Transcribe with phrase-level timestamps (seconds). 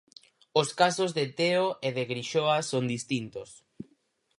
[0.61, 3.49] Os casos de Teo e de Grixoa son distintos.